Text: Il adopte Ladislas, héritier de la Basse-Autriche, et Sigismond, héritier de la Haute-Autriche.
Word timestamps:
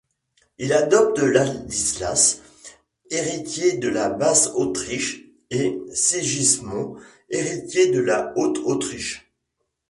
Il 0.57 0.73
adopte 0.73 1.19
Ladislas, 1.19 2.41
héritier 3.11 3.77
de 3.77 3.87
la 3.87 4.09
Basse-Autriche, 4.09 5.27
et 5.51 5.79
Sigismond, 5.93 6.95
héritier 7.29 7.91
de 7.91 7.99
la 7.99 8.33
Haute-Autriche. 8.35 9.31